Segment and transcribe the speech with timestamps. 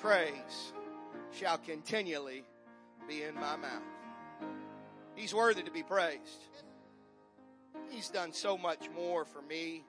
[0.00, 0.72] praise
[1.38, 2.42] shall continually
[3.06, 3.82] be in my mouth.
[5.14, 6.20] He's worthy to be praised.
[7.90, 9.84] He's done so much more for me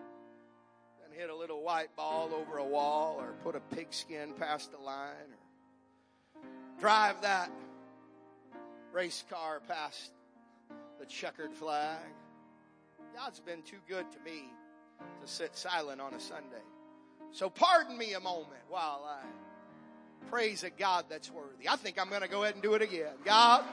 [1.01, 4.77] than hit a little white ball over a wall or put a pigskin past the
[4.77, 5.31] line
[6.35, 6.41] or
[6.79, 7.49] drive that
[8.91, 10.11] race car past
[10.99, 11.99] the checkered flag.
[13.15, 14.49] God's been too good to me
[15.21, 16.63] to sit silent on a Sunday.
[17.31, 19.25] So pardon me a moment while I
[20.29, 21.67] praise a God that's worthy.
[21.69, 23.13] I think I'm going to go ahead and do it again.
[23.25, 23.63] God.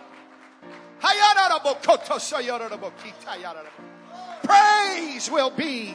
[4.43, 5.95] Praise will be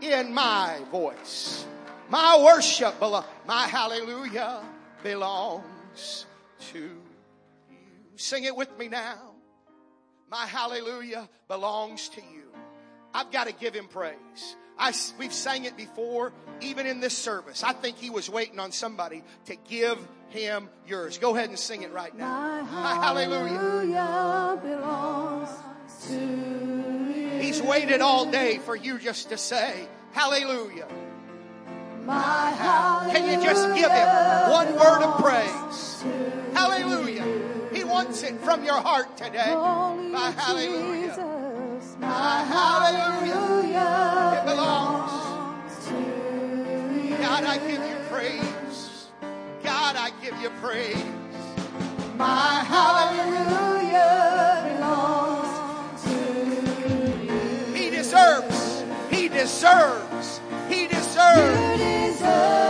[0.00, 1.66] in my voice.
[2.08, 3.00] My worship
[3.46, 4.62] my hallelujah
[5.02, 6.26] belongs
[6.72, 7.02] to you.
[8.16, 9.32] Sing it with me now.
[10.30, 12.52] My hallelujah belongs to you.
[13.12, 14.56] I've got to give him praise.
[14.78, 17.62] I, we've sang it before, even in this service.
[17.62, 19.98] I think he was waiting on somebody to give
[20.30, 21.18] him yours.
[21.18, 22.62] Go ahead and sing it right now.
[22.62, 25.50] My hallelujah belongs
[26.08, 27.40] to you.
[27.40, 30.88] He's waited all day for you just to say, Hallelujah.
[32.04, 34.08] My hallelujah Can you just give him
[34.50, 36.04] one word of praise?
[36.52, 37.24] Hallelujah.
[37.72, 39.52] He wants it from your heart today.
[39.54, 41.16] My hallelujah.
[41.98, 44.33] My hallelujah.
[47.44, 49.08] God, I give you praise.
[49.62, 50.96] God, I give you praise.
[52.16, 54.00] My hallelujah
[54.72, 56.10] belongs to
[57.28, 57.74] you.
[57.74, 58.82] He deserves.
[59.10, 60.40] He deserves.
[60.70, 61.78] He deserves.
[61.78, 62.63] You deserve.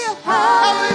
[0.00, 0.91] Somebody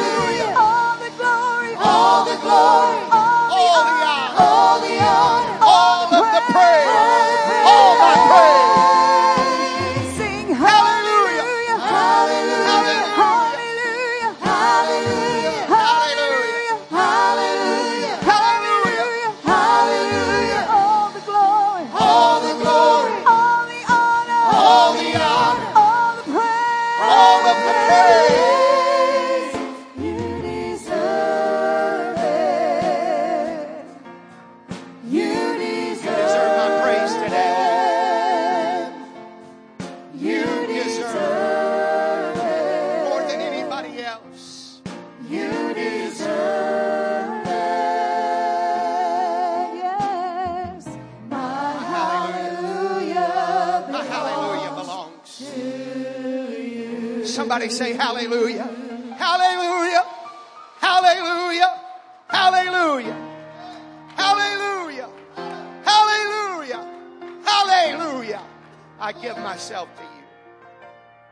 [69.27, 70.23] give myself to you.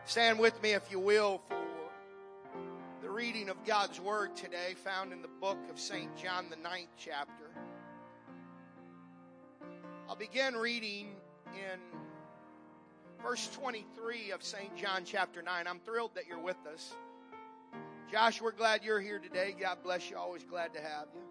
[0.03, 1.55] Stand with me, if you will, for
[3.01, 6.13] the reading of God's Word today, found in the book of St.
[6.17, 7.49] John, the ninth chapter.
[10.09, 11.15] I'll begin reading
[11.53, 11.79] in
[13.23, 14.75] verse 23 of St.
[14.75, 15.65] John chapter 9.
[15.65, 16.93] I'm thrilled that you're with us.
[18.11, 19.55] Josh, we're glad you're here today.
[19.57, 20.17] God bless you.
[20.17, 21.21] Always glad to have you.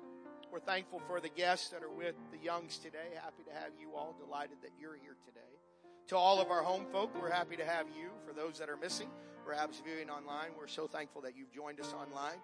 [0.50, 3.12] We're thankful for the guests that are with the Youngs today.
[3.22, 4.16] Happy to have you all.
[4.18, 5.63] Delighted that you're here today.
[6.08, 8.10] To all of our home folk, we're happy to have you.
[8.26, 9.08] For those that are missing,
[9.46, 12.38] perhaps viewing online, we're so thankful that you've joined us online.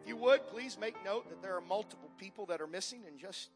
[0.00, 3.18] If you would, please make note that there are multiple people that are missing and
[3.18, 3.50] just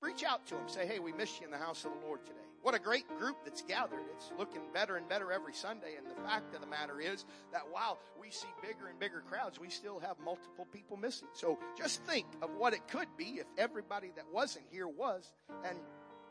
[0.00, 0.68] reach out to them.
[0.68, 2.38] Say, hey, we missed you in the house of the Lord today.
[2.62, 4.00] What a great group that's gathered.
[4.16, 5.96] It's looking better and better every Sunday.
[5.98, 9.60] And the fact of the matter is that while we see bigger and bigger crowds,
[9.60, 11.28] we still have multiple people missing.
[11.34, 15.30] So just think of what it could be if everybody that wasn't here was,
[15.68, 15.76] and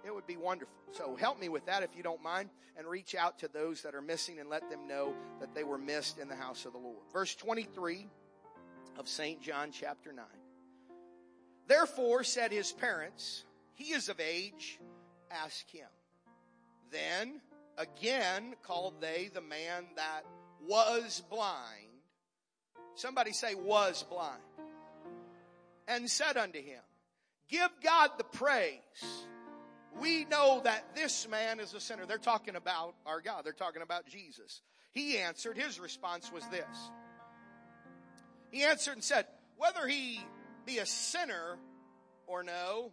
[0.05, 0.73] it would be wonderful.
[0.91, 3.95] So help me with that if you don't mind, and reach out to those that
[3.95, 6.79] are missing and let them know that they were missed in the house of the
[6.79, 7.03] Lord.
[7.11, 8.07] Verse 23
[8.97, 9.41] of St.
[9.41, 10.25] John chapter 9.
[11.67, 13.43] Therefore said his parents,
[13.73, 14.79] He is of age,
[15.29, 15.87] ask him.
[16.91, 17.41] Then
[17.77, 20.23] again called they the man that
[20.67, 21.91] was blind
[22.95, 24.41] Somebody say was blind.
[25.87, 26.81] And said unto him,
[27.49, 29.25] Give God the praise.
[29.99, 32.05] We know that this man is a sinner.
[32.05, 33.43] They're talking about our God.
[33.43, 34.61] They're talking about Jesus.
[34.93, 36.91] He answered, his response was this.
[38.51, 39.25] He answered and said,
[39.57, 40.21] Whether he
[40.65, 41.57] be a sinner
[42.27, 42.91] or no,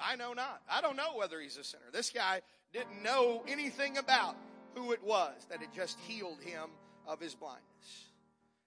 [0.00, 0.62] I know not.
[0.70, 1.84] I don't know whether he's a sinner.
[1.92, 2.42] This guy
[2.72, 4.36] didn't know anything about
[4.74, 6.70] who it was that had just healed him
[7.06, 7.71] of his blindness.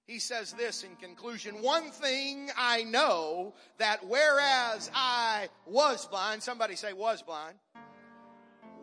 [0.07, 6.75] He says this in conclusion, one thing I know that whereas I was blind, somebody
[6.75, 7.57] say was blind,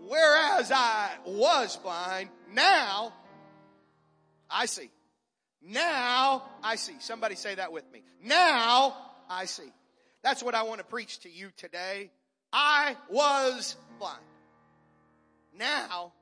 [0.08, 3.12] whereas I was blind, now
[4.50, 4.90] I see.
[5.62, 6.96] Now I see.
[6.98, 8.02] Somebody say that with me.
[8.20, 8.96] Now
[9.30, 9.72] I see.
[10.22, 12.10] That's what I want to preach to you today.
[12.52, 14.24] I was blind.
[15.56, 16.12] Now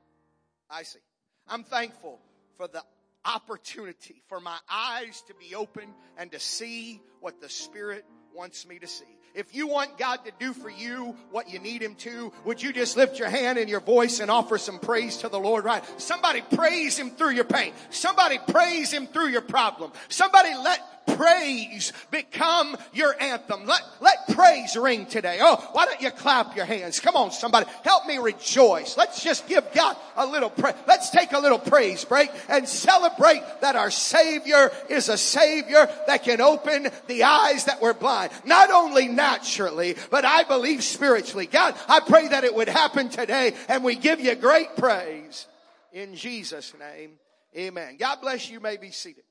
[0.69, 0.99] I see.
[1.47, 2.19] I'm thankful
[2.55, 2.83] for the
[3.25, 8.79] opportunity for my eyes to be open and to see what the Spirit wants me
[8.79, 9.05] to see.
[9.33, 12.73] If you want God to do for you what you need Him to, would you
[12.73, 15.83] just lift your hand and your voice and offer some praise to the Lord, right?
[16.01, 17.73] Somebody praise Him through your pain.
[17.91, 19.91] Somebody praise Him through your problem.
[20.09, 23.65] Somebody let praise become your anthem.
[23.65, 25.39] Let, let praise ring today.
[25.41, 26.99] Oh, why don't you clap your hands?
[26.99, 27.69] Come on, somebody.
[27.83, 28.97] Help me rejoice.
[28.97, 30.75] Let's just give God a little praise.
[30.87, 36.23] Let's take a little praise break and celebrate that our Savior is a Savior that
[36.23, 38.31] can open the eyes that were blind.
[38.45, 41.45] Not only naturally, but I believe spiritually.
[41.45, 45.47] God, I pray that it would happen today and we give you great praise.
[45.93, 47.11] In Jesus' name,
[47.57, 47.97] amen.
[47.97, 48.55] God bless you.
[48.55, 49.23] you may be seated.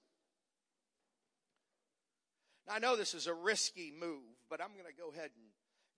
[2.70, 5.46] I know this is a risky move, but I'm going to go ahead and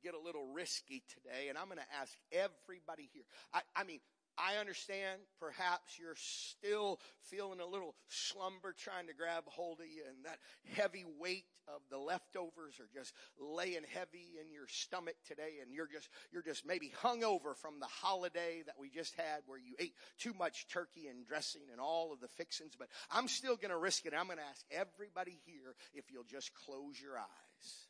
[0.03, 3.25] get a little risky today, and I'm going to ask everybody here.
[3.53, 4.01] I, I mean,
[4.39, 7.01] I understand perhaps you're still
[7.31, 10.39] feeling a little slumber trying to grab hold of you and that
[10.75, 15.87] heavy weight of the leftovers are just laying heavy in your stomach today and you're
[15.87, 19.75] just, you're just maybe hung over from the holiday that we just had where you
[19.79, 22.73] ate too much turkey and dressing and all of the fixings.
[22.79, 24.15] But I'm still going to risk it.
[24.19, 27.87] I'm going to ask everybody here if you'll just close your eyes.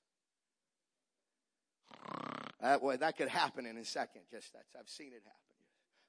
[2.60, 4.22] That, way, that could happen in a second.
[4.30, 5.51] Just that's, I've seen it happen.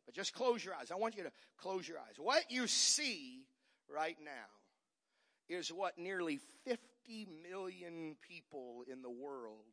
[0.06, 0.92] But just close your eyes.
[0.92, 2.16] I want you to close your eyes.
[2.18, 3.46] What you see
[3.94, 9.66] right now is what nearly 50 million people in the world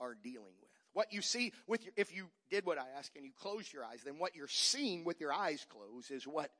[0.00, 0.70] are dealing with.
[0.94, 3.84] What you see with your, if you did what I asked and you close your
[3.84, 6.50] eyes, then what you're seeing with your eyes closed is what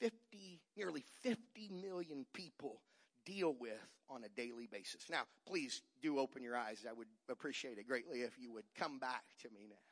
[0.00, 2.80] 50, nearly 50 million people
[3.24, 3.72] deal with
[4.08, 5.10] on a daily basis.
[5.10, 6.86] Now, please do open your eyes.
[6.88, 9.87] I would appreciate it greatly if you would come back to me now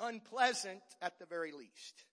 [0.00, 2.04] unpleasant at the very least,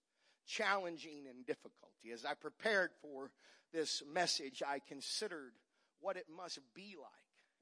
[0.48, 2.12] challenging and difficulty.
[2.14, 3.32] As I prepared for
[3.74, 5.54] this message, I considered
[6.00, 7.12] what it must be like.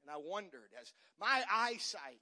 [0.02, 2.20] And I wondered as my eyesight,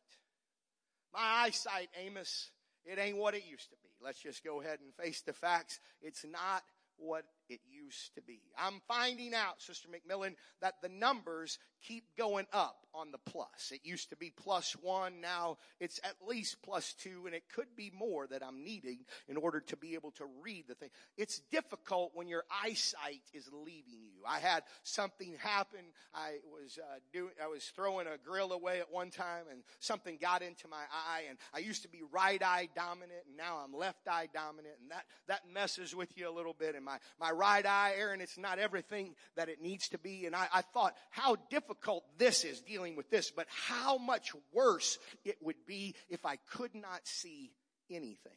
[1.13, 2.51] my eyesight, Amos,
[2.85, 3.91] it ain't what it used to be.
[4.03, 5.81] Let's just go ahead and face the facts.
[6.01, 6.63] It's not
[6.97, 8.41] what it used to be.
[8.59, 13.71] I'm finding out, Sister McMillan, that the numbers keep going up on the plus.
[13.73, 17.77] It used to be plus one, now it's at least plus two, and it could
[17.77, 20.89] be more that I'm needing in order to be able to read the thing.
[21.17, 24.23] It's difficult when your eyesight is leaving you.
[24.27, 25.81] I had something happen.
[26.15, 30.19] I was uh, doing, I was throwing a grill away at one time, and something
[30.21, 33.75] got into my eye, and I used to be right eye dominant, and now I'm
[33.75, 37.31] left eye dominant, and that that messes with you a little bit, and my my
[37.37, 40.27] right eye, Aaron, it's not everything that it needs to be.
[40.27, 44.99] And I, I thought how difficult this is dealing with this, but how much worse
[45.25, 47.53] it would be if I could not see
[47.91, 48.33] anything.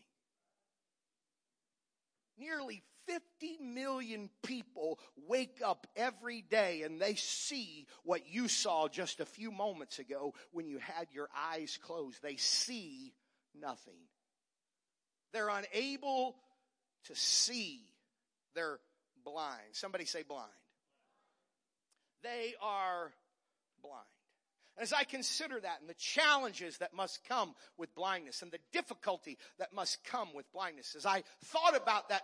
[2.37, 9.19] Nearly 50 million people wake up every day and they see what you saw just
[9.19, 12.21] a few moments ago when you had your eyes closed.
[12.21, 13.13] They see
[13.59, 13.97] nothing.
[15.33, 16.35] They're unable
[17.05, 17.81] to see.
[18.55, 18.79] They're
[19.31, 19.73] blind.
[19.73, 20.51] Somebody say blind.
[22.23, 23.11] They are
[23.81, 24.05] blind.
[24.77, 28.59] And As I consider that and the challenges that must come with blindness and the
[28.71, 32.23] difficulty that must come with blindness, as I thought about that,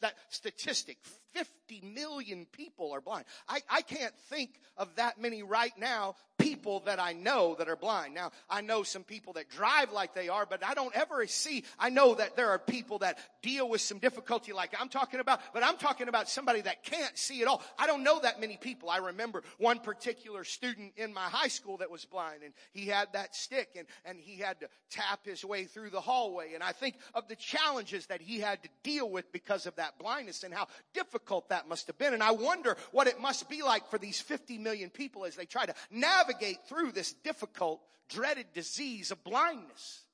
[0.00, 0.98] that statistic,
[1.32, 3.24] 50 million people are blind.
[3.48, 7.76] I, I can't think of that many right now people that I know that are
[7.76, 8.14] blind.
[8.14, 11.64] Now, I know some people that drive like they are, but I don't ever see,
[11.76, 15.40] I know that there are people that deal with some difficulty like I'm talking about,
[15.52, 17.62] but I'm talking about somebody that can't see at all.
[17.76, 18.88] I don't know that many people.
[18.90, 23.12] I remember one particular student in my high school that was blind and he had
[23.14, 26.54] that stick and, and he had to tap his way through the hallway.
[26.54, 29.98] And I think of the challenges that he had to deal with because of that
[29.98, 32.14] blindness and how difficult that must have been.
[32.14, 35.44] And I wonder what it must be like for these 50 million people as they
[35.44, 36.35] try to navigate
[36.68, 40.04] through this difficult, dreaded disease of blindness.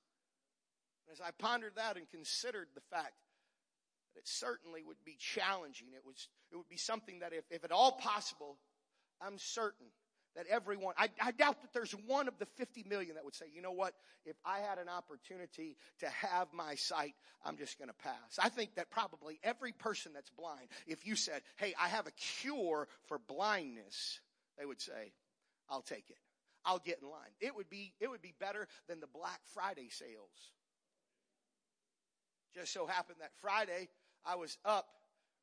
[1.10, 3.12] As I pondered that and considered the fact
[4.14, 7.64] that it certainly would be challenging, it was, it would be something that if, if
[7.64, 8.56] at all possible,
[9.20, 9.86] I'm certain
[10.36, 13.46] that everyone, I, I, doubt that there's one of the 50 million that would say,
[13.54, 13.92] you know what,
[14.24, 17.14] if I had an opportunity to have my sight,
[17.44, 18.38] I'm just going to pass.
[18.38, 22.12] I think that probably every person that's blind, if you said, hey, I have a
[22.12, 24.20] cure for blindness,
[24.58, 25.12] they would say,
[25.72, 26.18] I'll take it.
[26.64, 27.32] I'll get in line.
[27.40, 30.52] It would be, it would be better than the Black Friday sales.
[32.54, 33.88] Just so happened that Friday
[34.24, 34.86] I was up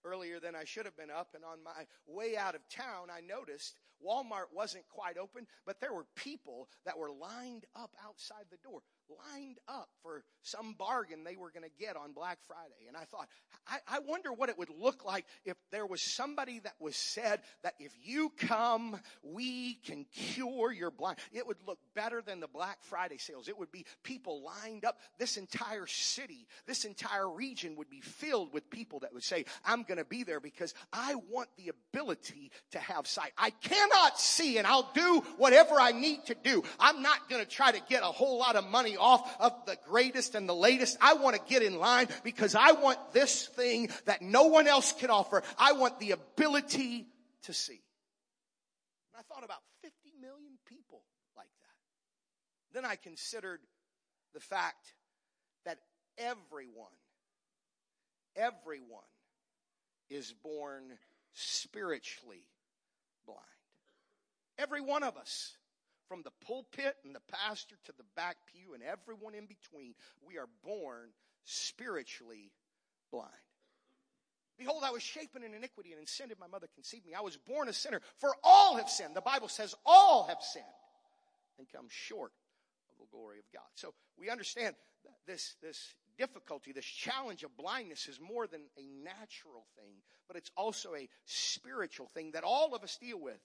[0.06, 3.20] earlier than I should have been up and on my way out of town I
[3.22, 8.58] noticed Walmart wasn't quite open, but there were people that were lined up outside the
[8.64, 12.88] door lined up for some bargain they were going to get on Black Friday.
[12.88, 13.28] And I thought,
[13.68, 17.42] I, I, wonder what it would look like if there was somebody that was said
[17.64, 21.18] that if you come, we can cure your blind.
[21.32, 23.48] It would look better than the Black Friday sales.
[23.48, 25.00] It would be people lined up.
[25.18, 29.84] This entire city, this entire region would be filled with people that would say, I'm
[29.84, 33.32] going to be there because I want the ability to have sight.
[33.38, 36.64] I cannot see and I'll do whatever I need to do.
[36.80, 39.78] I'm not going to try to get a whole lot of money off of the
[39.88, 40.98] greatest and the latest.
[41.02, 44.94] I want to get in line because I want this thing that no one else
[44.94, 45.44] can offer.
[45.58, 47.08] I want the ability
[47.44, 47.82] to see.
[49.14, 51.02] And I thought about 50 million people
[51.36, 52.74] like that.
[52.74, 53.60] Then I considered
[54.34, 54.94] the fact
[55.66, 55.80] that
[56.18, 56.94] everyone,
[58.36, 59.04] everyone
[60.10, 60.98] is born
[61.34, 62.48] spiritually
[63.26, 63.40] blind.
[64.58, 65.56] Every one of us
[66.10, 69.94] from the pulpit and the pastor to the back pew and everyone in between,
[70.28, 71.10] we are born
[71.46, 72.52] spiritually
[73.12, 73.30] blind.
[74.58, 77.14] Behold, I was shapen in iniquity, and in sin did my mother conceive me.
[77.14, 79.16] I was born a sinner, for all have sinned.
[79.16, 80.66] The Bible says all have sinned
[81.58, 82.34] and come short
[82.90, 83.70] of the glory of God.
[83.76, 84.76] So we understand
[85.26, 89.94] this, this difficulty, this challenge of blindness is more than a natural thing,
[90.28, 93.40] but it's also a spiritual thing that all of us deal with.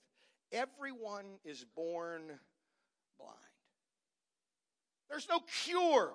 [0.50, 2.22] Everyone is born
[3.18, 3.36] blind.
[5.08, 6.12] There's no cure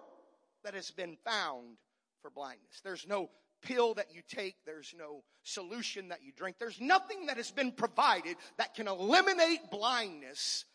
[0.64, 1.78] that has been found
[2.22, 2.82] for blindness.
[2.84, 3.30] There's no
[3.62, 4.56] pill that you take.
[4.66, 6.58] There's no solution that you drink.
[6.60, 10.66] There's nothing that has been provided that can eliminate blindness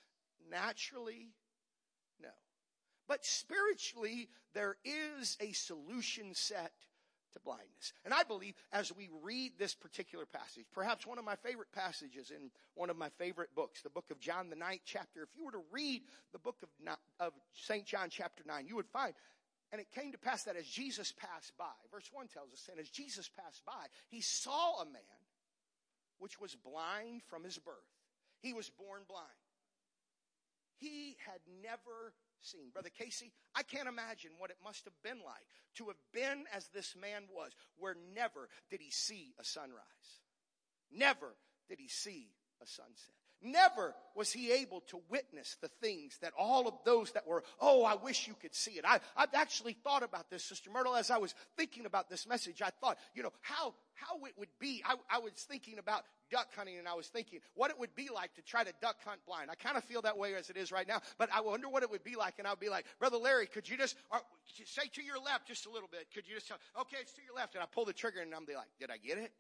[0.51, 1.29] naturally.
[2.21, 2.29] No.
[3.09, 6.73] But spiritually, there is a solution set
[7.35, 7.93] to blindness.
[8.05, 12.31] And I believe as we read this particular passage, perhaps one of my favorite passages
[12.31, 15.45] in one of my favorite books, the book of John, the ninth chapter, if you
[15.45, 16.69] were to read the book of,
[17.21, 17.85] of St.
[17.85, 19.15] John chapter 9, you would find,
[19.73, 22.81] and it came to pass that as Jesus passed by, verse 1 tells us, and
[22.81, 25.03] as Jesus passed by, he saw a man
[26.19, 27.75] which was blind from his birth.
[28.41, 29.27] He was born blind.
[30.77, 32.13] He had never
[32.47, 32.71] seen.
[32.73, 35.47] Brother Casey, I can't imagine what it must have been like
[35.77, 40.21] to have been as this man was, where never did he see a sunrise.
[40.93, 41.37] Never
[41.69, 42.31] did he see
[42.63, 43.24] a sunset.
[43.45, 47.85] Never was he able to witness the things that all of those that were, oh,
[47.85, 48.85] I wish you could see it.
[48.89, 52.63] I, I've actually thought about this, Sister Myrtle, as I was thinking about this message.
[52.63, 54.83] I thought, you know, how, how it would be.
[54.87, 58.09] I, I was thinking about duck hunting and I was thinking what it would be
[58.13, 59.51] like to try to duck hunt blind.
[59.51, 61.83] I kind of feel that way as it is right now, but I wonder what
[61.83, 62.35] it would be like.
[62.39, 64.21] And I'd be like, Brother Larry, could you just or,
[64.65, 66.07] say to your left just a little bit?
[66.15, 67.55] Could you just tell, okay, it's to your left.
[67.55, 69.33] And I pull the trigger and I'm be like, did I get it?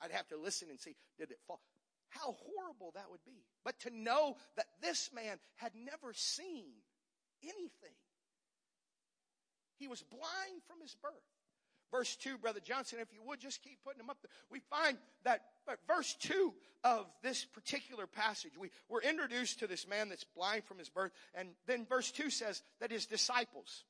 [0.00, 1.60] I'd have to listen and see, did it fall?
[2.08, 3.44] How horrible that would be.
[3.64, 6.66] But to know that this man had never seen
[7.42, 7.96] anything.
[9.78, 11.12] He was blind from his birth.
[11.90, 14.30] Verse 2, Brother Johnson, if you would just keep putting them up there.
[14.50, 15.42] We find that
[15.86, 16.52] verse 2
[16.84, 21.12] of this particular passage, we, we're introduced to this man that's blind from his birth.
[21.34, 23.84] And then verse 2 says that his disciples,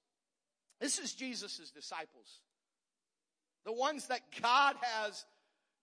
[0.81, 2.41] this is Jesus' disciples,
[3.65, 5.25] the ones that God has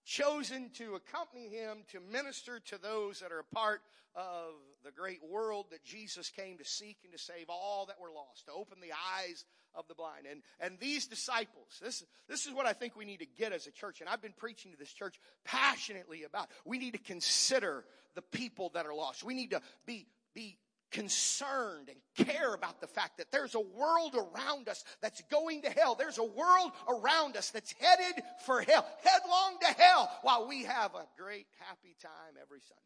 [0.04, 3.80] chosen to accompany him to minister to those that are a part
[4.14, 4.52] of
[4.84, 8.46] the great world that Jesus came to seek and to save all that were lost,
[8.46, 9.44] to open the eyes
[9.74, 10.26] of the blind.
[10.30, 13.66] And, and these disciples, this, this is what I think we need to get as
[13.66, 14.00] a church.
[14.00, 16.48] And I've been preaching to this church passionately about.
[16.64, 17.84] We need to consider
[18.14, 19.24] the people that are lost.
[19.24, 20.58] We need to be, be
[20.94, 25.70] concerned and care about the fact that there's a world around us that's going to
[25.70, 25.96] hell.
[25.96, 30.94] There's a world around us that's headed for hell, headlong to hell, while we have
[30.94, 32.80] a great happy time every Sunday.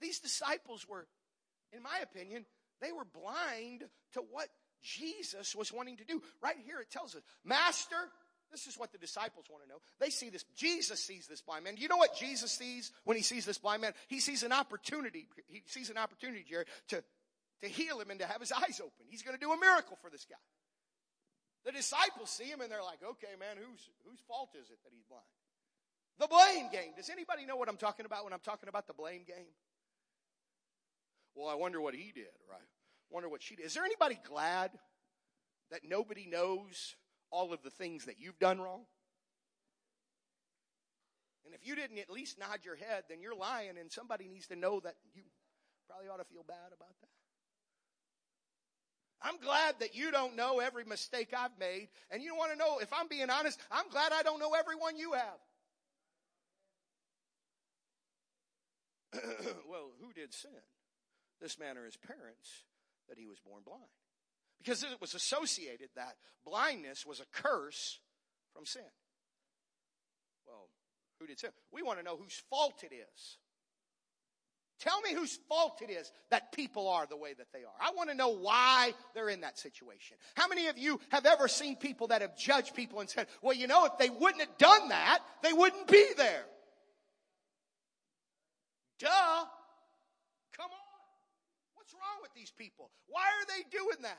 [0.00, 1.08] These disciples were,
[1.72, 2.46] in my opinion,
[2.80, 4.48] they were blind to what
[4.80, 6.22] Jesus was wanting to do.
[6.40, 7.96] Right here it tells us, Master,
[8.54, 9.82] this is what the disciples want to know.
[9.98, 10.44] They see this.
[10.54, 11.74] Jesus sees this blind man.
[11.74, 13.92] Do you know what Jesus sees when he sees this blind man?
[14.06, 15.26] He sees an opportunity.
[15.48, 17.02] He sees an opportunity, Jerry, to,
[17.62, 19.10] to heal him and to have his eyes open.
[19.10, 20.38] He's going to do a miracle for this guy.
[21.64, 24.92] The disciples see him and they're like, okay, man, whose, whose fault is it that
[24.94, 25.24] he's blind?
[26.20, 26.92] The blame game.
[26.96, 29.50] Does anybody know what I'm talking about when I'm talking about the blame game?
[31.34, 32.68] Well, I wonder what he did, right?
[33.10, 33.66] Wonder what she did.
[33.66, 34.70] Is there anybody glad
[35.72, 36.94] that nobody knows
[37.34, 38.82] all of the things that you've done wrong?
[41.44, 44.46] And if you didn't at least nod your head, then you're lying, and somebody needs
[44.46, 45.22] to know that you
[45.88, 47.08] probably ought to feel bad about that.
[49.20, 51.88] I'm glad that you don't know every mistake I've made.
[52.10, 54.76] And you want to know, if I'm being honest, I'm glad I don't know every
[54.76, 55.40] one you have.
[59.68, 60.50] well, who did sin?
[61.40, 62.64] This man or his parents
[63.08, 64.03] that he was born blind
[64.64, 67.98] because it was associated that blindness was a curse
[68.54, 68.82] from sin.
[70.46, 70.68] Well,
[71.20, 71.50] who did sin?
[71.72, 73.38] We want to know whose fault it is.
[74.80, 77.72] Tell me whose fault it is that people are the way that they are.
[77.80, 80.16] I want to know why they're in that situation.
[80.34, 83.54] How many of you have ever seen people that have judged people and said, well,
[83.54, 86.44] you know, if they wouldn't have done that, they wouldn't be there?
[88.98, 89.44] Duh.
[90.56, 91.74] Come on.
[91.74, 92.90] What's wrong with these people?
[93.06, 94.18] Why are they doing that?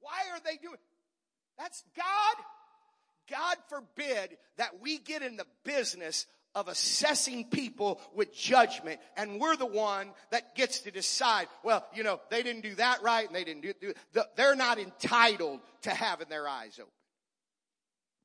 [0.00, 0.76] Why are they doing?
[1.58, 2.44] That's God.
[3.30, 9.56] God forbid that we get in the business of assessing people with judgment and we're
[9.56, 13.36] the one that gets to decide well you know they didn't do that right and
[13.36, 13.92] they didn't do, do
[14.34, 16.90] they're not entitled to having their eyes open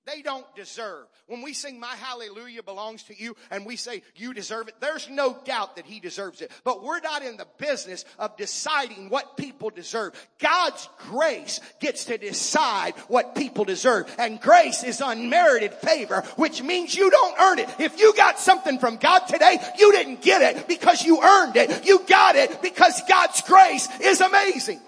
[0.05, 1.07] they don't deserve.
[1.27, 5.09] When we sing my hallelujah belongs to you and we say you deserve it, there's
[5.09, 6.51] no doubt that he deserves it.
[6.63, 10.13] But we're not in the business of deciding what people deserve.
[10.39, 14.13] God's grace gets to decide what people deserve.
[14.19, 17.69] And grace is unmerited favor, which means you don't earn it.
[17.79, 21.85] If you got something from God today, you didn't get it because you earned it.
[21.85, 24.81] You got it because God's grace is amazing.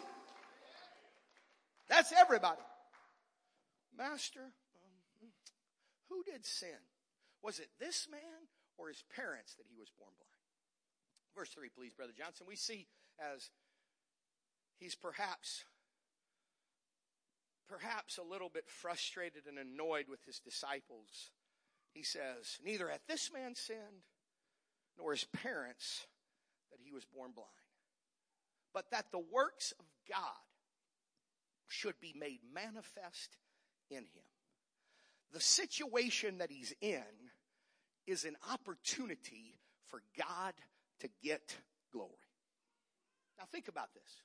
[1.89, 2.61] That's everybody.
[3.97, 4.51] Master,
[6.09, 6.81] who did sin?
[7.43, 10.27] Was it this man or his parents that he was born blind?
[11.35, 12.47] Verse 3, please, Brother Johnson.
[12.47, 12.87] We see
[13.19, 13.49] as
[14.79, 15.65] he's perhaps
[17.69, 21.31] perhaps a little bit frustrated and annoyed with his disciples.
[21.93, 24.07] He says, Neither hath this man sinned,
[24.97, 26.07] nor his parents,
[26.71, 27.49] that he was born blind,
[28.73, 30.17] but that the works of God
[31.67, 33.37] should be made manifest
[33.89, 34.23] in him
[35.33, 37.03] the situation that he's in
[38.05, 40.53] is an opportunity for God
[40.99, 41.55] to get
[41.91, 42.11] glory.
[43.37, 44.21] Now think about this.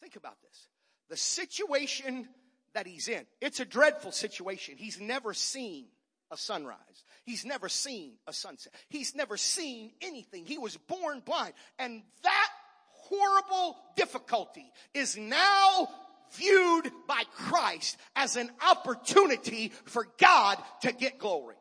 [0.00, 0.68] Think about this.
[1.08, 2.28] The situation
[2.74, 4.76] that he's in, it's a dreadful situation.
[4.76, 5.86] He's never seen
[6.30, 7.04] a sunrise.
[7.24, 8.72] He's never seen a sunset.
[8.88, 10.44] He's never seen anything.
[10.46, 11.52] He was born blind.
[11.78, 12.48] And that
[12.92, 15.88] horrible difficulty is now
[16.36, 21.56] viewed by Christ as an opportunity for God to get glory.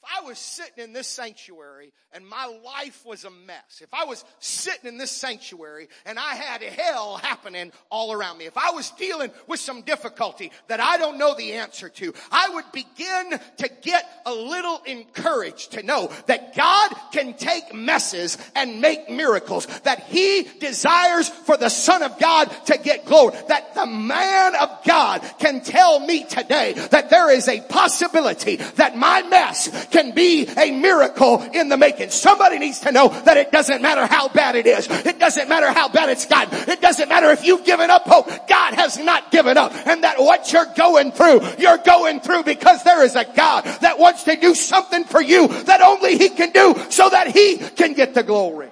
[0.00, 4.04] If I was sitting in this sanctuary and my life was a mess, if I
[4.04, 8.70] was sitting in this sanctuary and I had hell happening all around me, if I
[8.70, 13.40] was dealing with some difficulty that I don't know the answer to, I would begin
[13.56, 19.66] to get a little encouraged to know that God can take messes and make miracles,
[19.80, 24.78] that He desires for the Son of God to get glory, that the man of
[24.84, 30.46] God can tell me today that there is a possibility that my mess can be
[30.56, 32.10] a miracle in the making.
[32.10, 34.86] Somebody needs to know that it doesn't matter how bad it is.
[34.88, 36.70] It doesn't matter how bad it's gotten.
[36.70, 38.28] It doesn't matter if you've given up hope.
[38.48, 39.72] God has not given up.
[39.86, 43.98] And that what you're going through, you're going through because there is a God that
[43.98, 47.94] wants to do something for you that only He can do so that He can
[47.94, 48.70] get the glory.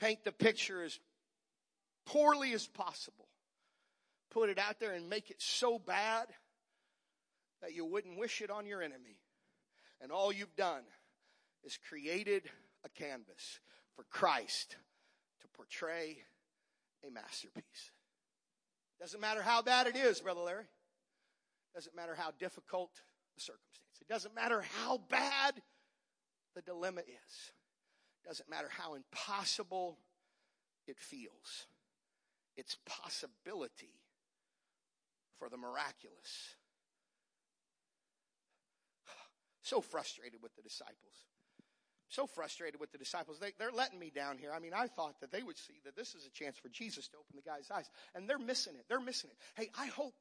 [0.00, 0.98] Paint the picture as
[2.04, 3.26] poorly as possible.
[4.30, 6.26] Put it out there and make it so bad
[7.62, 9.18] that you wouldn't wish it on your enemy.
[10.00, 10.82] And all you've done
[11.64, 12.44] is created
[12.84, 13.60] a canvas
[13.96, 14.76] for Christ
[15.40, 16.18] to portray
[17.06, 17.92] a masterpiece.
[19.00, 20.68] Doesn't matter how bad it is, Brother Larry.
[21.74, 22.90] Doesn't matter how difficult
[23.34, 24.00] the circumstance.
[24.00, 25.60] It doesn't matter how bad
[26.54, 27.52] the dilemma is.
[28.26, 29.98] Doesn't matter how impossible
[30.86, 31.66] it feels.
[32.56, 34.00] It's possibility
[35.38, 36.56] for the miraculous.
[39.62, 41.26] So frustrated with the disciples.
[42.08, 43.38] So frustrated with the disciples.
[43.38, 44.50] They, they're letting me down here.
[44.54, 47.06] I mean, I thought that they would see that this is a chance for Jesus
[47.08, 47.90] to open the guy's eyes.
[48.14, 48.86] And they're missing it.
[48.88, 49.36] They're missing it.
[49.60, 50.14] Hey, I hope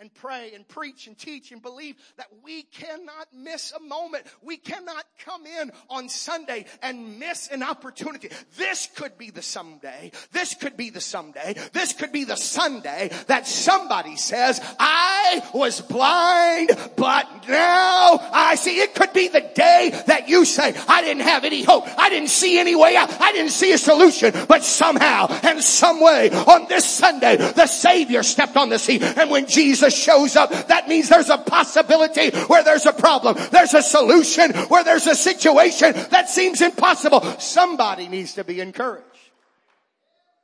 [0.00, 4.24] and pray and preach and teach and believe that we cannot miss a moment.
[4.42, 8.30] We cannot come in on Sunday and miss an opportunity.
[8.56, 10.10] This could be the someday.
[10.32, 11.54] This could be the someday.
[11.74, 18.80] This could be the Sunday that somebody says, I was blind, but now I see.
[18.80, 21.84] It could be the day that you say, I didn't have any hope.
[21.98, 23.20] I didn't see any way out.
[23.20, 28.22] I didn't see a solution, but somehow and some way on this Sunday, the Savior
[28.22, 29.02] stepped on the scene.
[29.02, 33.36] And when Jesus Jesus shows up, that means there's a possibility where there's a problem.
[33.50, 37.22] There's a solution where there's a situation that seems impossible.
[37.38, 39.06] Somebody needs to be encouraged.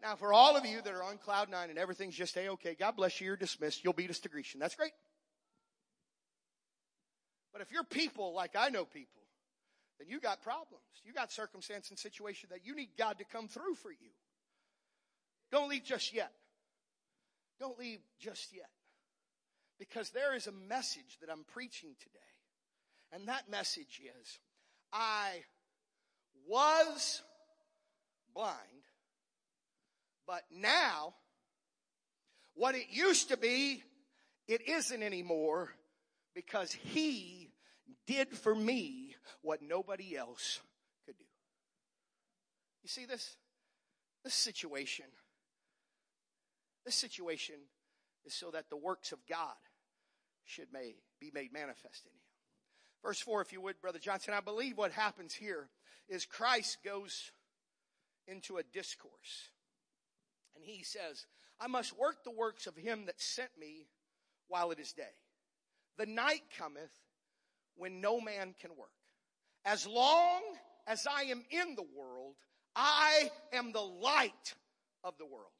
[0.02, 2.76] Now, for all of you that are on cloud nine and everything's just a okay,
[2.78, 3.82] God bless you, you're dismissed.
[3.82, 4.60] You'll beat us to Grecian.
[4.60, 4.92] That's great.
[7.52, 9.22] But if you're people like I know people,
[9.98, 10.82] then you got problems.
[11.04, 14.10] You got circumstance and situation that you need God to come through for you.
[15.50, 16.30] Don't leave just yet.
[17.58, 18.68] Don't leave just yet.
[19.78, 22.20] Because there is a message that I'm preaching today.
[23.12, 24.38] And that message is,
[24.92, 25.42] I
[26.48, 27.22] was
[28.34, 28.58] blind,
[30.26, 31.14] but now,
[32.54, 33.82] what it used to be,
[34.48, 35.70] it isn't anymore
[36.34, 37.50] because He
[38.06, 40.60] did for me what nobody else
[41.04, 41.24] could do.
[42.82, 43.36] You see this?
[44.24, 45.06] This situation,
[46.84, 47.54] this situation
[48.26, 49.54] is so that the works of God
[50.44, 52.20] should may, be made manifest in him.
[53.02, 55.68] Verse 4, if you would, Brother Johnson, I believe what happens here
[56.08, 57.30] is Christ goes
[58.26, 59.50] into a discourse.
[60.54, 61.26] And he says,
[61.60, 63.86] I must work the works of him that sent me
[64.48, 65.02] while it is day.
[65.98, 66.92] The night cometh
[67.76, 68.90] when no man can work.
[69.64, 70.40] As long
[70.86, 72.34] as I am in the world,
[72.74, 74.54] I am the light
[75.02, 75.55] of the world.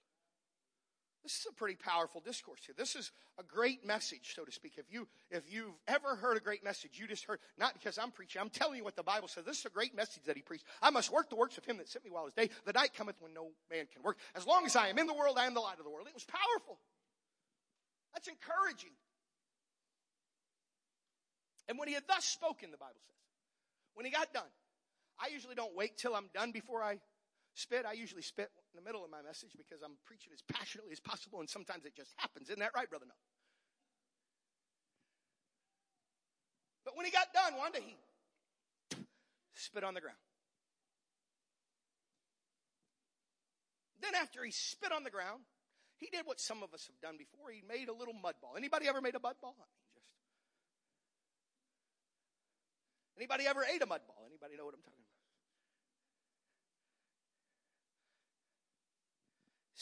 [1.27, 2.75] This is a pretty powerful discourse here.
[2.79, 4.75] This is a great message, so to speak.
[4.77, 8.12] If you if you've ever heard a great message, you just heard not because I'm
[8.12, 8.41] preaching.
[8.41, 9.45] I'm telling you what the Bible says.
[9.45, 10.62] This is a great message that he preached.
[10.81, 12.49] I must work the works of him that sent me while it's day.
[12.65, 14.19] The night cometh when no man can work.
[14.37, 16.07] As long as I am in the world, I am the light of the world.
[16.07, 16.79] It was powerful.
[18.15, 18.95] That's encouraging.
[21.69, 23.17] And when he had thus spoken, the Bible says,
[23.95, 24.53] when he got done,
[25.19, 27.01] I usually don't wait till I'm done before I
[27.55, 27.85] spit.
[27.85, 31.01] I usually spit in the middle of my message because I'm preaching as passionately as
[31.01, 32.53] possible, and sometimes it just happens.
[32.53, 33.17] Isn't that right, Brother No?
[36.85, 37.97] But when he got done, one day he
[39.55, 40.21] spit on the ground.
[44.03, 45.41] Then after he spit on the ground,
[45.97, 47.49] he did what some of us have done before.
[47.51, 48.55] He made a little mud ball.
[48.57, 49.57] Anybody ever made a mud ball?
[49.57, 50.05] just
[53.17, 54.29] Anybody ever ate a mud ball?
[54.29, 55.06] Anybody know what I'm talking about?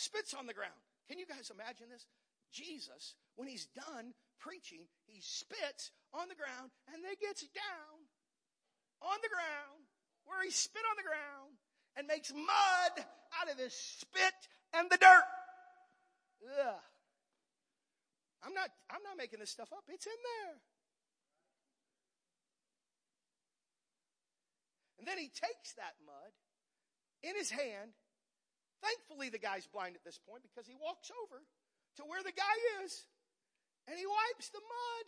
[0.04, 0.76] Spits on the ground.
[1.08, 2.04] Can you guys imagine this?
[2.52, 7.96] Jesus, when he's done preaching, he spits on the ground and then gets down
[9.02, 9.88] on the ground
[10.24, 11.56] where he spit on the ground
[11.96, 12.94] and makes mud
[13.40, 14.38] out of his spit
[14.72, 15.28] and the dirt.
[16.44, 16.84] Ugh.
[18.44, 19.84] I'm not, I'm not making this stuff up.
[19.88, 20.56] It's in there.
[24.98, 26.32] And then he takes that mud
[27.22, 27.96] in his hand
[28.82, 31.42] Thankfully, the guy's blind at this point because he walks over
[31.96, 33.06] to where the guy is
[33.86, 35.06] and he wipes the mud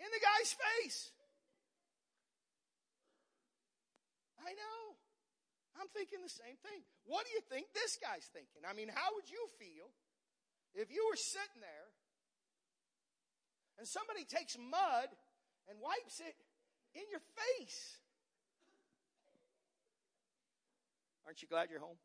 [0.00, 1.10] in the guy's face.
[4.40, 4.96] I know.
[5.78, 6.82] I'm thinking the same thing.
[7.06, 8.66] What do you think this guy's thinking?
[8.66, 9.92] I mean, how would you feel
[10.74, 11.88] if you were sitting there
[13.78, 15.08] and somebody takes mud
[15.70, 16.34] and wipes it
[16.98, 18.02] in your face?
[21.28, 21.98] Aren't you glad you're home?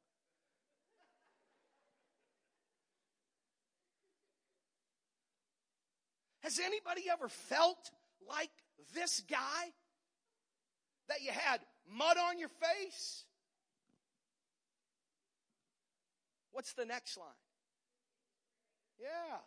[6.42, 7.90] Has anybody ever felt
[8.28, 8.50] like
[8.94, 9.38] this guy?
[11.08, 13.24] That you had mud on your face?
[16.52, 17.28] What's the next line?
[19.00, 19.38] Yeah.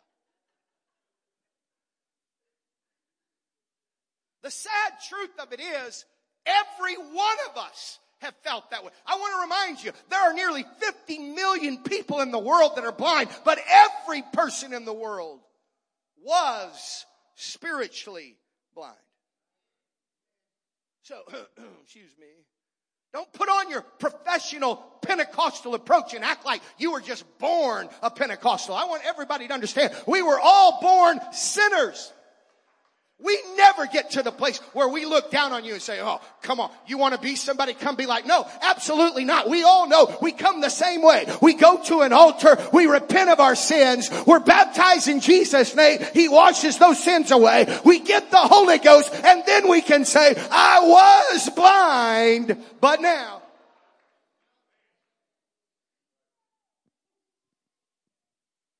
[4.41, 6.03] The sad truth of it is,
[6.47, 8.91] every one of us have felt that way.
[9.05, 12.85] I want to remind you, there are nearly 50 million people in the world that
[12.85, 15.39] are blind, but every person in the world
[16.23, 18.37] was spiritually
[18.75, 18.95] blind.
[21.03, 21.21] So,
[21.83, 22.27] excuse me.
[23.13, 28.11] Don't put on your professional Pentecostal approach and act like you were just born a
[28.11, 28.75] Pentecostal.
[28.75, 32.11] I want everybody to understand we were all born sinners.
[33.19, 36.21] We never get to the place where we look down on you and say, oh,
[36.43, 37.73] come on, you want to be somebody?
[37.73, 39.49] Come be like, no, absolutely not.
[39.49, 41.25] We all know we come the same way.
[41.41, 45.99] We go to an altar, we repent of our sins, we're baptized in Jesus' name,
[46.13, 50.35] He washes those sins away, we get the Holy Ghost, and then we can say,
[50.51, 53.41] I was blind, but now.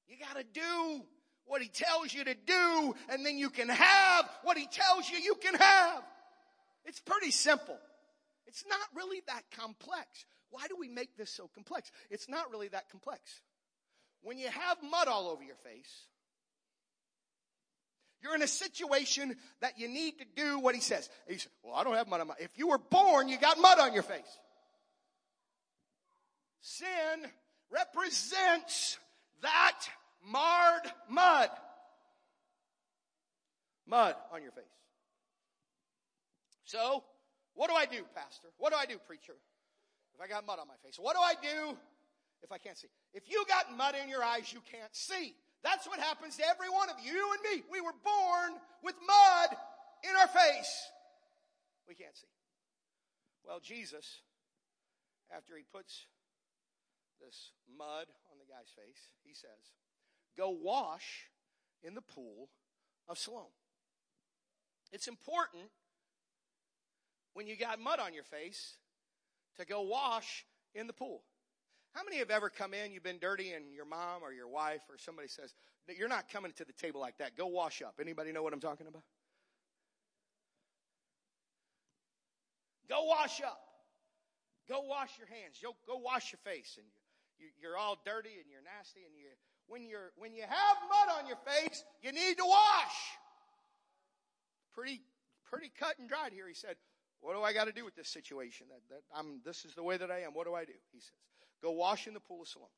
[0.07, 1.01] You gotta do
[1.47, 5.17] what he tells you to do, and then you can have what he tells you
[5.17, 6.03] you can have.
[6.85, 7.77] It's pretty simple.
[8.45, 10.25] It's not really that complex.
[10.49, 11.91] Why do we make this so complex?
[12.09, 13.41] It's not really that complex.
[14.21, 16.07] When you have mud all over your face,
[18.21, 21.09] you're in a situation that you need to do what he says.
[21.27, 23.59] He said, well, I don't have mud on my, if you were born, you got
[23.59, 24.39] mud on your face.
[26.61, 27.29] Sin
[27.71, 28.97] represents
[29.41, 29.79] that
[30.25, 31.49] marred mud.
[33.85, 34.65] Mud on your face.
[36.65, 37.03] So,
[37.53, 38.47] what do I do, Pastor?
[38.57, 39.33] What do I do, preacher?
[40.13, 41.77] If I got mud on my face, what do I do
[42.43, 42.89] if I can't see?
[43.13, 45.33] If you got mud in your eyes, you can't see.
[45.63, 47.63] That's what happens to every one of you, you and me.
[47.71, 49.57] We were born with mud
[50.03, 50.73] in our face.
[51.87, 52.29] We can't see.
[53.45, 54.21] Well, Jesus,
[55.31, 56.05] after he puts
[57.23, 59.73] this mud on the guy's face, he says,
[60.37, 61.29] go wash
[61.83, 62.49] in the pool
[63.07, 63.45] of Siloam.
[64.91, 65.63] It's important
[67.33, 68.75] when you got mud on your face
[69.57, 71.23] to go wash in the pool.
[71.93, 74.81] How many have ever come in, you've been dirty, and your mom or your wife
[74.89, 75.53] or somebody says,
[75.87, 77.35] You're not coming to the table like that.
[77.35, 77.95] Go wash up.
[77.99, 79.03] Anybody know what I'm talking about?
[82.87, 83.59] Go wash up.
[84.69, 85.59] Go wash your hands.
[85.61, 86.77] Go, go wash your face.
[86.77, 86.85] And
[87.39, 89.31] you, you, are all dirty and you're nasty and you,
[89.67, 92.95] when you're, when you have mud on your face, you need to wash.
[94.73, 95.01] Pretty,
[95.49, 96.47] pretty cut and dried here.
[96.47, 96.75] He said,
[97.21, 98.67] what do I got to do with this situation?
[98.69, 100.33] That, that I'm, this is the way that I am.
[100.33, 100.73] What do I do?
[100.93, 101.11] He says,
[101.61, 102.69] go wash in the pool of Siloam.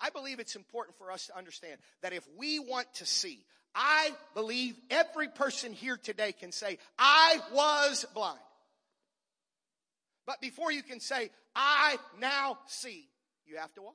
[0.00, 3.44] I believe it's important for us to understand that if we want to see,
[3.74, 8.38] I believe every person here today can say, I was blind.
[10.26, 13.08] But before you can say, I now see,
[13.46, 13.94] you have to wash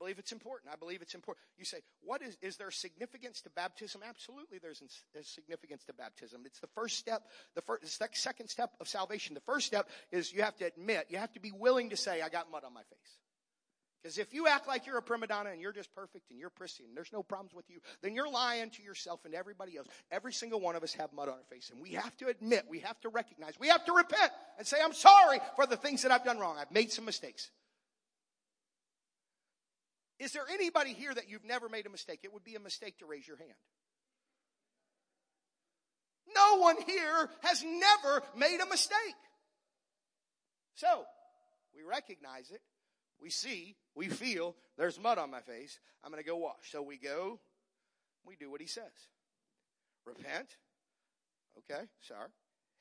[0.00, 0.72] believe it's important.
[0.72, 1.44] I believe it's important.
[1.58, 4.00] You say, what is, is there significance to baptism?
[4.08, 4.82] Absolutely, there's,
[5.14, 6.42] there's significance to baptism.
[6.46, 7.22] It's the first step,
[7.54, 9.34] the first, the second step of salvation.
[9.34, 12.22] The first step is you have to admit, you have to be willing to say,
[12.22, 13.18] I got mud on my face.
[14.02, 16.48] Because if you act like you're a prima donna and you're just perfect and you're
[16.48, 19.88] pristine and there's no problems with you, then you're lying to yourself and everybody else.
[20.10, 21.70] Every single one of us have mud on our face.
[21.70, 24.78] And we have to admit, we have to recognize, we have to repent and say,
[24.82, 26.56] I'm sorry for the things that I've done wrong.
[26.58, 27.50] I've made some mistakes.
[30.20, 32.20] Is there anybody here that you've never made a mistake?
[32.22, 33.50] It would be a mistake to raise your hand.
[36.36, 39.16] No one here has never made a mistake.
[40.74, 41.04] So,
[41.74, 42.60] we recognize it.
[43.20, 45.80] We see, we feel, there's mud on my face.
[46.04, 46.70] I'm going to go wash.
[46.70, 47.40] So we go,
[48.26, 48.92] we do what he says.
[50.04, 50.56] Repent.
[51.58, 52.28] Okay, sorry.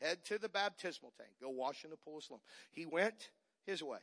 [0.01, 1.31] Head to the baptismal tank.
[1.41, 2.41] Go wash in the pool of Siloam.
[2.71, 3.29] He went
[3.65, 3.99] his way.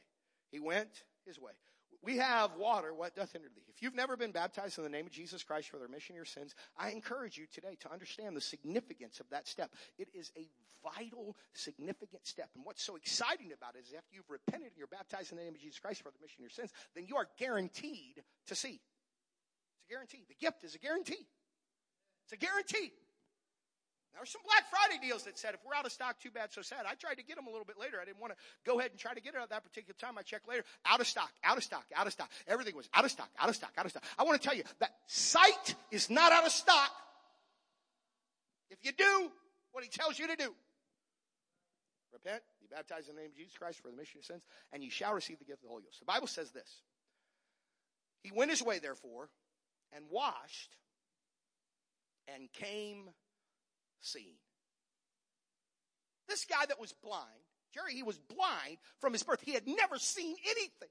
[0.51, 1.53] He went his way
[2.03, 3.63] we have water, what doth hinder thee?
[3.69, 6.17] If you've never been baptized in the name of Jesus Christ for the remission of
[6.17, 9.71] your sins, I encourage you today to understand the significance of that step.
[9.99, 10.49] It is a
[10.83, 12.51] vital, significant step.
[12.55, 15.45] And what's so exciting about it is after you've repented and you're baptized in the
[15.45, 18.55] name of Jesus Christ for the remission of your sins, then you are guaranteed to
[18.55, 18.81] see.
[19.77, 20.25] It's a guarantee.
[20.29, 21.27] The gift is a guarantee.
[22.25, 22.93] It's a guarantee.
[24.17, 26.51] There were some Black Friday deals that said if we're out of stock, too bad,
[26.51, 26.89] so sad.
[26.89, 28.01] I tried to get them a little bit later.
[28.01, 30.17] I didn't want to go ahead and try to get it at that particular time.
[30.17, 30.65] I checked later.
[30.87, 32.31] Out of stock, out of stock, out of stock.
[32.49, 34.03] Everything was out of stock, out of stock, out of stock.
[34.19, 36.91] I want to tell you that sight is not out of stock
[38.71, 39.31] if you do
[39.73, 40.49] what he tells you to do.
[42.11, 44.83] Repent, be baptized in the name of Jesus Christ for the remission of sins, and
[44.83, 46.01] you shall receive the gift of the Holy Ghost.
[46.01, 46.81] The Bible says this.
[48.23, 49.29] He went his way, therefore,
[49.93, 50.75] and washed
[52.35, 53.11] and came
[54.01, 54.37] seeing.
[56.29, 57.25] This guy that was blind,
[57.73, 59.41] Jerry, he was blind from his birth.
[59.43, 60.89] He had never seen anything.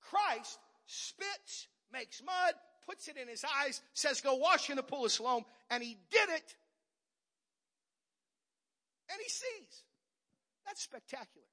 [0.00, 2.54] Christ spits, makes mud,
[2.86, 5.44] puts it in his eyes, says, Go wash in the pool of Siloam.
[5.70, 6.54] And he did it.
[9.10, 9.82] And he sees.
[10.66, 11.46] That's spectacular.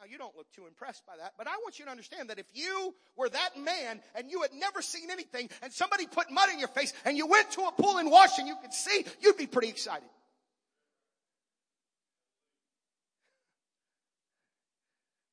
[0.00, 2.38] Now, you don't look too impressed by that, but I want you to understand that
[2.38, 6.50] if you were that man and you had never seen anything and somebody put mud
[6.50, 9.04] in your face and you went to a pool and washed and you could see,
[9.20, 10.08] you'd be pretty excited.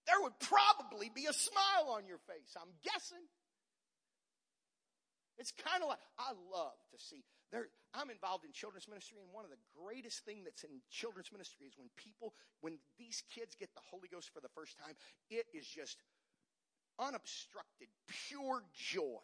[0.08, 3.24] There would probably be a smile on your face, I'm guessing.
[5.38, 7.24] It's kind of like, I love to see.
[7.52, 11.32] There, I'm involved in children's ministry, and one of the greatest thing that's in children's
[11.32, 14.96] ministry is when people, when these kids get the Holy Ghost for the first time,
[15.30, 16.04] it is just
[17.00, 19.24] unobstructed, pure joy.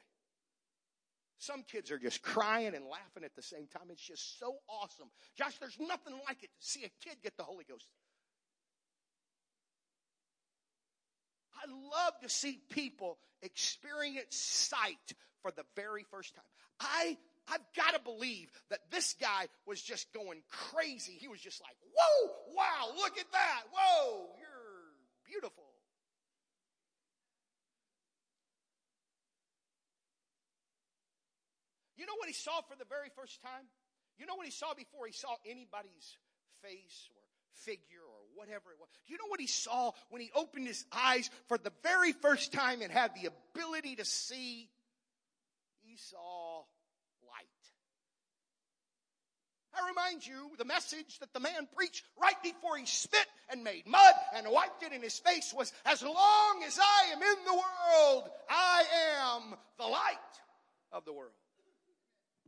[1.38, 3.90] Some kids are just crying and laughing at the same time.
[3.90, 5.10] It's just so awesome.
[5.36, 7.88] Josh, there's nothing like it to see a kid get the Holy Ghost.
[11.56, 16.46] I love to see people experience sight for the very first time.
[16.80, 17.18] I
[17.52, 21.14] I've got to believe that this guy was just going crazy.
[21.20, 23.62] He was just like, whoa, wow, look at that.
[23.74, 25.66] Whoa, you're beautiful.
[31.98, 33.68] You know what he saw for the very first time?
[34.18, 36.18] You know what he saw before he saw anybody's
[36.64, 37.22] face or
[37.54, 38.90] figure or whatever it was?
[39.06, 42.54] Do you know what he saw when he opened his eyes for the very first
[42.54, 44.70] time and had the ability to see?
[45.82, 46.64] He saw
[49.76, 53.88] I remind you the message that the man preached right before he spit and made
[53.88, 57.54] mud and wiped it in his face was, as long as I am in the
[57.54, 58.84] world, I
[59.22, 60.18] am the light
[60.92, 61.32] of the world.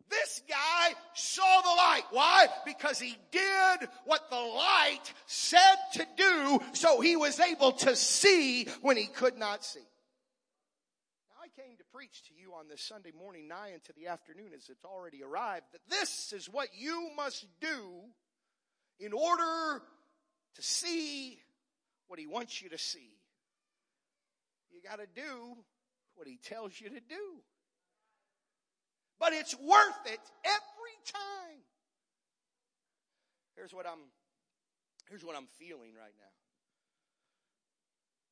[0.10, 2.04] This guy saw the light.
[2.12, 2.48] Why?
[2.66, 8.68] Because he did what the light said to do, so he was able to see
[8.82, 9.80] when he could not see
[12.04, 15.64] preach to you on this Sunday morning, nigh into the afternoon as it's already arrived,
[15.72, 17.80] that this is what you must do
[19.00, 19.82] in order
[20.54, 21.40] to see
[22.08, 23.08] what he wants you to see.
[24.70, 25.56] You got to do
[26.16, 27.40] what he tells you to do.
[29.18, 31.62] But it's worth it every time.
[33.56, 34.00] Here's what I'm
[35.10, 36.34] here's what I'm feeling right now.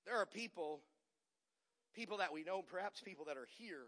[0.05, 0.81] There are people
[1.93, 3.87] people that we know, perhaps people that are here,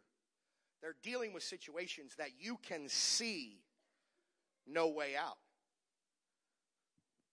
[0.81, 3.61] they're dealing with situations that you can see
[4.67, 5.37] no way out.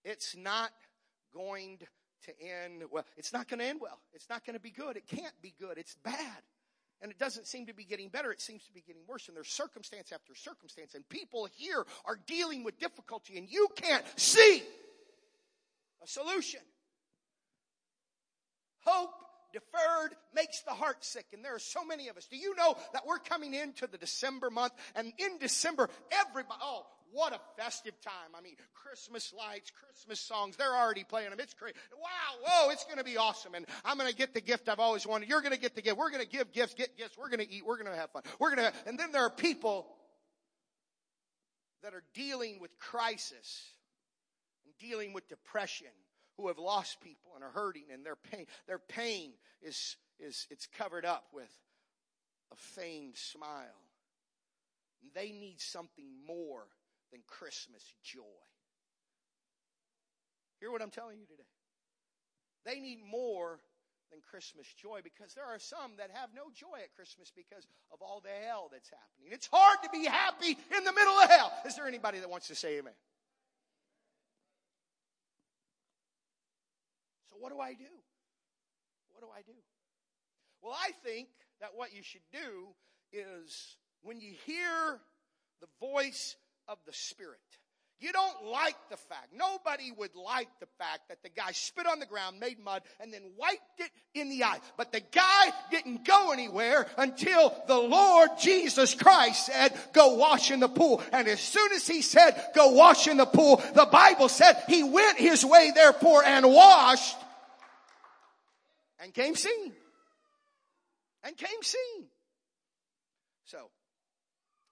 [0.04, 0.70] It's not
[1.34, 1.78] going
[2.24, 3.04] to end well.
[3.16, 3.98] It's not going to end well.
[4.12, 4.96] It's not going to be good.
[4.96, 5.78] It can't be good.
[5.78, 6.42] It's bad.
[7.02, 8.30] And it doesn't seem to be getting better.
[8.30, 9.28] It seems to be getting worse.
[9.28, 10.94] And there's circumstance after circumstance.
[10.94, 14.62] And people here are dealing with difficulty and you can't see
[16.02, 16.60] a solution.
[18.84, 19.10] Hope
[19.52, 21.26] deferred makes the heart sick.
[21.32, 22.26] And there are so many of us.
[22.26, 26.86] Do you know that we're coming into the December month and in December, everybody, oh,
[27.12, 28.34] what a festive time.
[28.36, 31.40] I mean, Christmas lights, Christmas songs, they're already playing them.
[31.40, 31.74] It's great.
[31.92, 33.54] Wow, whoa, it's going to be awesome.
[33.54, 35.28] And I'm going to get the gift I've always wanted.
[35.28, 35.96] You're going to get the gift.
[35.96, 37.18] We're going to give gifts, get gifts.
[37.18, 37.66] We're going to eat.
[37.66, 38.22] We're going to have fun.
[38.38, 39.86] We're going to, and then there are people
[41.82, 43.64] that are dealing with crisis
[44.64, 45.88] and dealing with depression
[46.40, 50.66] who have lost people and are hurting and their pain, their pain is, is, it's
[50.66, 51.50] covered up with
[52.52, 53.84] a feigned smile.
[55.14, 56.66] They need something more
[57.12, 58.22] than Christmas joy.
[60.60, 61.42] Hear what I'm telling you today.
[62.66, 63.60] They need more
[64.10, 68.02] than Christmas joy because there are some that have no joy at Christmas because of
[68.02, 69.32] all the hell that's happening.
[69.32, 71.52] It's hard to be happy in the middle of hell.
[71.64, 72.92] Is there anybody that wants to say amen?
[77.38, 77.92] What do I do?
[79.12, 79.58] What do I do?
[80.62, 81.28] Well, I think
[81.60, 82.68] that what you should do
[83.12, 85.00] is when you hear
[85.60, 86.36] the voice
[86.68, 87.40] of the Spirit,
[88.00, 92.00] you don't like the fact, nobody would like the fact that the guy spit on
[92.00, 94.58] the ground, made mud, and then wiped it in the eye.
[94.78, 100.60] But the guy didn't go anywhere until the Lord Jesus Christ said, go wash in
[100.60, 101.02] the pool.
[101.12, 104.82] And as soon as he said, go wash in the pool, the Bible said he
[104.82, 107.16] went his way therefore and washed
[109.02, 109.72] and came seen.
[111.22, 112.06] And came seen.
[113.44, 113.70] So,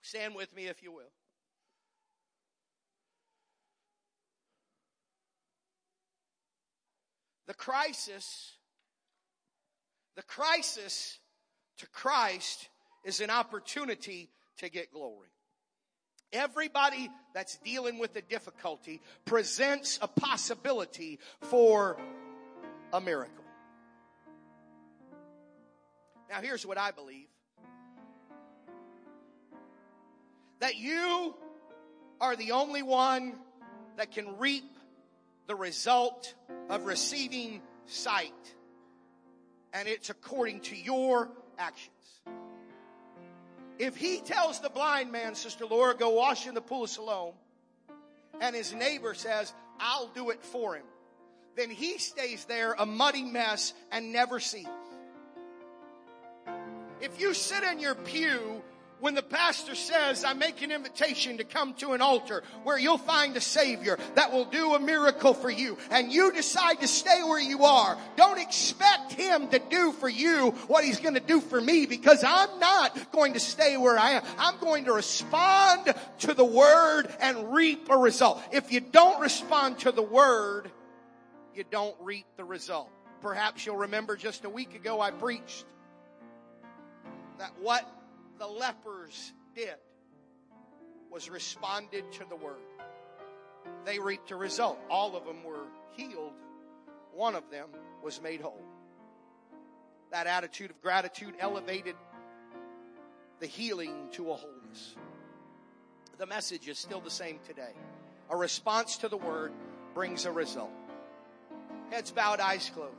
[0.01, 1.11] stand with me if you will.
[7.49, 8.53] the crisis,
[10.17, 11.19] the crisis
[11.79, 12.69] to Christ
[13.05, 15.31] is an opportunity to get glory.
[16.31, 21.99] Everybody that's dealing with a difficulty presents a possibility for
[22.93, 23.45] a miracle.
[26.29, 27.29] Now, here's what I believe
[30.61, 31.35] that you
[32.21, 33.37] are the only one
[33.97, 34.78] that can reap
[35.49, 36.35] the result
[36.69, 38.55] of receiving sight.
[39.73, 41.95] And it's according to your actions.
[43.79, 47.35] If he tells the blind man, Sister Laura, go wash in the pool of Siloam,
[48.41, 50.85] and his neighbor says, I'll do it for him,
[51.57, 54.67] then he stays there a muddy mess and never sees.
[57.01, 58.63] If you sit in your pew
[59.01, 62.99] when the pastor says, I make an invitation to come to an altar where you'll
[62.99, 67.23] find a savior that will do a miracle for you and you decide to stay
[67.23, 71.41] where you are, don't expect him to do for you what he's going to do
[71.41, 74.23] for me because I'm not going to stay where I am.
[74.39, 78.43] I'm going to respond to the word and reap a result.
[78.53, 80.71] If you don't respond to the word,
[81.55, 82.91] you don't reap the result.
[83.21, 85.65] Perhaps you'll remember just a week ago I preached
[87.39, 87.89] that what
[88.39, 89.75] the lepers did
[91.11, 92.57] was responded to the word.
[93.85, 94.79] They reaped a result.
[94.89, 96.35] All of them were healed.
[97.13, 97.69] One of them
[98.03, 98.63] was made whole.
[100.13, 101.97] That attitude of gratitude elevated
[103.41, 104.95] the healing to a wholeness.
[106.19, 107.73] The message is still the same today.
[108.31, 109.53] A response to the word
[109.95, 110.73] brings a result.
[111.91, 112.95] Heads bowed, eyes closed.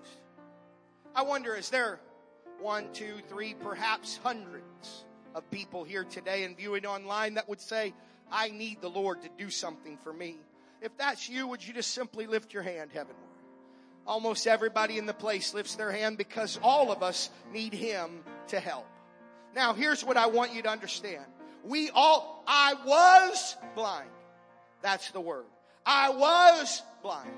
[1.16, 2.00] I wonder, is there
[2.60, 5.06] one, two, three, perhaps hundreds
[5.36, 7.94] of people here today and viewing online that would say,
[8.32, 10.38] I need the Lord to do something for me.
[10.82, 13.16] If that's you, would you just simply lift your hand heavenward?
[14.08, 18.60] Almost everybody in the place lifts their hand because all of us need Him to
[18.60, 18.88] help.
[19.56, 21.26] Now, here's what I want you to understand.
[21.64, 24.10] We all, I was blind.
[24.82, 25.46] That's the word.
[25.86, 27.32] I was blind.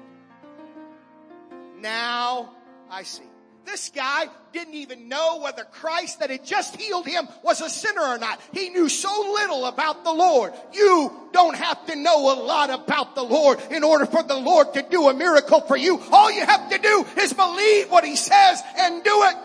[1.79, 2.53] Now
[2.89, 3.30] I see.
[3.65, 8.01] This guy didn't even know whether Christ that had just healed him was a sinner
[8.01, 8.41] or not.
[8.53, 10.53] He knew so little about the Lord.
[10.73, 14.73] You don't have to know a lot about the Lord in order for the Lord
[14.73, 16.01] to do a miracle for you.
[16.11, 19.37] All you have to do is believe what he says and do it.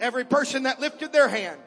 [0.00, 1.58] Every person that lifted their hand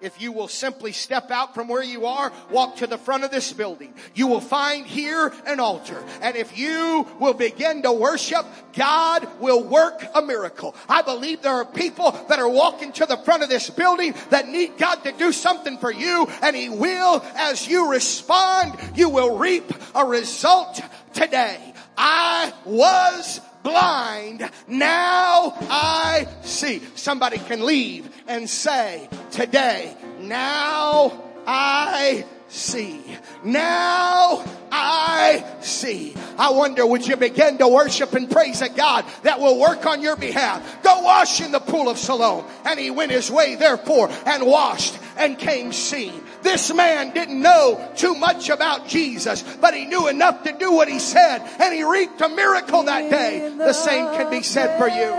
[0.00, 3.30] if you will simply step out from where you are, walk to the front of
[3.30, 6.02] this building, you will find here an altar.
[6.22, 10.74] And if you will begin to worship, God will work a miracle.
[10.88, 14.48] I believe there are people that are walking to the front of this building that
[14.48, 19.38] need God to do something for you and He will as you respond, you will
[19.38, 20.80] reap a result
[21.12, 21.74] today.
[21.96, 24.48] I was blind.
[24.66, 26.80] Now I see.
[26.94, 33.04] Somebody can leave and say today, now I see.
[33.44, 36.14] Now I see.
[36.38, 40.02] I wonder, would you begin to worship and praise a God that will work on
[40.02, 40.82] your behalf?
[40.82, 42.44] Go wash in the pool of Siloam.
[42.64, 46.22] And he went his way, therefore, and washed and came seeing.
[46.42, 50.88] This man didn't know too much about Jesus, but he knew enough to do what
[50.88, 53.52] he said, and he reaped a miracle that day.
[53.58, 55.12] The same can be said for you.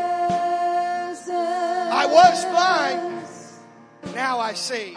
[1.91, 4.95] I was blind, now I see.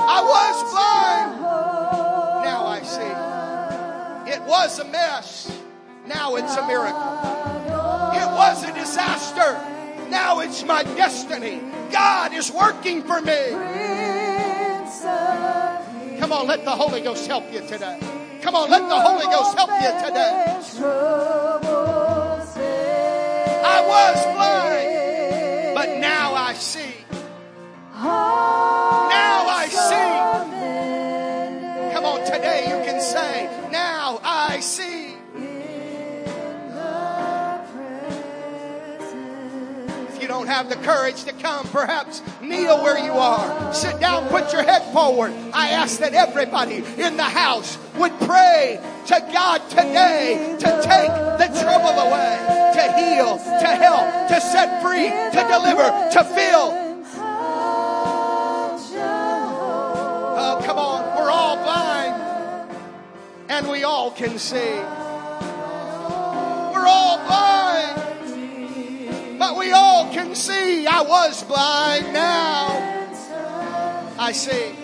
[0.00, 1.40] I was blind,
[2.44, 4.32] now I see.
[4.32, 5.50] It was a mess,
[6.06, 7.18] now it's a miracle.
[8.14, 9.58] It was a disaster,
[10.10, 11.60] now it's my destiny.
[11.90, 13.52] God is working for me.
[16.18, 17.98] Come on, let the Holy Ghost help you today.
[18.42, 20.44] Come on, let the Holy Ghost help you today.
[23.64, 26.94] I was blind, but now I see.
[27.94, 29.47] Now
[32.64, 35.14] You can say, Now I see.
[40.08, 43.72] If you don't have the courage to come, perhaps kneel where you are.
[43.72, 45.32] Sit down, put your head forward.
[45.52, 51.48] I ask that everybody in the house would pray to God today to take the
[51.62, 56.88] trouble away, to heal, to help, to set free, to deliver, to fill.
[60.40, 61.16] Oh, come on.
[61.16, 61.97] We're all blind
[63.48, 64.74] and we all can see.
[66.74, 67.98] We're all blind
[69.38, 72.66] but we all can see I was blind now.
[74.18, 74.77] I see.